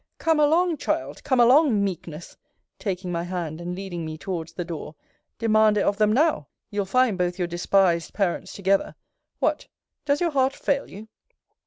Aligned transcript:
Come 0.17 0.39
along, 0.39 0.77
Child! 0.77 1.23
Come 1.23 1.39
along, 1.39 1.83
Meekness 1.83 2.35
taking 2.79 3.11
my 3.11 3.21
hand, 3.21 3.61
and 3.61 3.75
leading 3.75 4.03
me 4.03 4.17
towards 4.17 4.53
the 4.53 4.65
door 4.65 4.95
Demand 5.37 5.77
it 5.77 5.83
of 5.83 5.97
them 5.97 6.11
now 6.11 6.47
you'll 6.71 6.85
find 6.87 7.19
both 7.19 7.37
your 7.37 7.47
despised 7.47 8.11
parents 8.11 8.51
together! 8.51 8.95
What! 9.37 9.67
does 10.05 10.19
your 10.19 10.31
heart 10.31 10.55
fail 10.55 10.89
you? 10.89 11.07